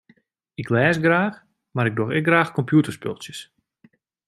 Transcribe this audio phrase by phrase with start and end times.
[0.61, 1.37] Ik lês graach
[1.75, 3.39] mar ik doch ek graach kompjûterspultsjes.